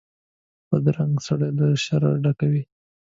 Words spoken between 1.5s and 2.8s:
له شره ډک وي